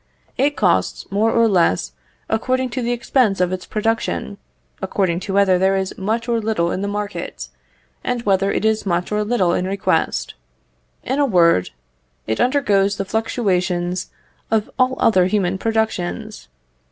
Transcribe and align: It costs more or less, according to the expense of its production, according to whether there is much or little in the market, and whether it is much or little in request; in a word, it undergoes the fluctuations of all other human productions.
It 0.35 0.57
costs 0.57 1.05
more 1.11 1.29
or 1.31 1.47
less, 1.47 1.91
according 2.27 2.71
to 2.71 2.81
the 2.81 2.91
expense 2.91 3.39
of 3.39 3.53
its 3.53 3.67
production, 3.67 4.39
according 4.81 5.19
to 5.19 5.33
whether 5.35 5.59
there 5.59 5.75
is 5.75 5.95
much 5.95 6.27
or 6.27 6.39
little 6.41 6.71
in 6.71 6.81
the 6.81 6.87
market, 6.87 7.49
and 8.03 8.23
whether 8.23 8.51
it 8.51 8.65
is 8.65 8.83
much 8.83 9.11
or 9.11 9.23
little 9.23 9.53
in 9.53 9.65
request; 9.65 10.33
in 11.03 11.19
a 11.19 11.25
word, 11.27 11.69
it 12.25 12.39
undergoes 12.41 12.97
the 12.97 13.05
fluctuations 13.05 14.09
of 14.49 14.71
all 14.79 14.97
other 14.99 15.27
human 15.27 15.59
productions. 15.59 16.47